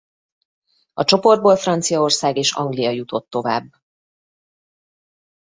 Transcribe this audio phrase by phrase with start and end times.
[0.93, 3.65] A csoportból Franciaország és Anglia jutott tovább.